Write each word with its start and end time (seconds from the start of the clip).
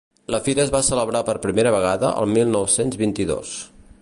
La 0.35 0.37
fira 0.45 0.63
es 0.63 0.71
va 0.75 0.79
celebrar 0.87 1.21
per 1.29 1.35
primera 1.45 1.75
vegada 1.77 2.11
el 2.23 2.33
mil 2.39 2.53
nou-cents 2.59 3.03
vint-i-dos. 3.05 3.55